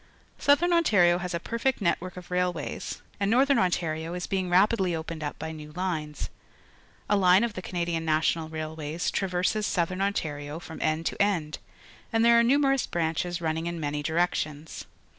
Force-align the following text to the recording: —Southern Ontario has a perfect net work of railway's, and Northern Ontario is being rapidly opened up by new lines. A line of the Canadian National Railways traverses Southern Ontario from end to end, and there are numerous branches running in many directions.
—Southern 0.39 0.73
Ontario 0.73 1.19
has 1.19 1.35
a 1.35 1.39
perfect 1.39 1.79
net 1.79 2.01
work 2.01 2.17
of 2.17 2.31
railway's, 2.31 3.03
and 3.19 3.29
Northern 3.29 3.59
Ontario 3.59 4.15
is 4.15 4.25
being 4.25 4.49
rapidly 4.49 4.95
opened 4.95 5.23
up 5.23 5.37
by 5.37 5.51
new 5.51 5.71
lines. 5.73 6.31
A 7.07 7.15
line 7.15 7.43
of 7.43 7.53
the 7.53 7.61
Canadian 7.61 8.03
National 8.03 8.49
Railways 8.49 9.11
traverses 9.11 9.67
Southern 9.67 10.01
Ontario 10.01 10.57
from 10.57 10.81
end 10.81 11.05
to 11.05 11.21
end, 11.21 11.59
and 12.11 12.25
there 12.25 12.39
are 12.39 12.43
numerous 12.43 12.87
branches 12.87 13.41
running 13.41 13.67
in 13.67 13.79
many 13.79 14.01
directions. 14.01 14.85